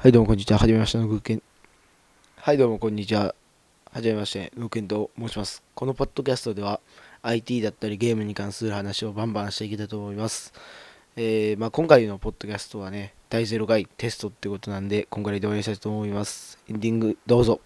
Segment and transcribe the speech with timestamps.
[0.00, 0.58] はい、どうもこんにちは。
[0.58, 1.42] はじめましてのグーケン。
[2.36, 3.34] はい、どうもこんにちは。
[3.90, 5.64] はじめまして、グーケンと申します。
[5.74, 6.78] このポッドキャストでは
[7.22, 10.52] IT だったりゲームに関する話をバンバンしていきたいと思います。
[11.16, 16.60] えーまあ、今回のポッドキャストはね、第0回テストってことなんで、今回で終わりにしたいと思います。
[16.70, 17.60] エンディングどうぞ。